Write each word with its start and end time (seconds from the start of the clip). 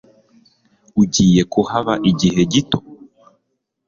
Ugiye 1.01 1.41
kuhaba 1.53 1.93
igihe 2.11 2.41
gito? 2.51 2.77